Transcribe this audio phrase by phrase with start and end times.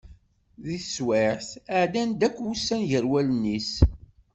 [0.65, 1.47] Deg teswiɛt,
[1.79, 3.71] ɛeddan-d akk wussan gar wallen-is.